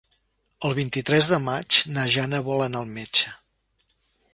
El 0.69 0.73
vint-i-tres 0.79 1.29
de 1.33 1.39
maig 1.49 1.79
na 1.99 2.07
Jana 2.17 2.43
vol 2.51 2.67
anar 2.71 2.83
al 2.87 2.93
metge. 2.97 3.41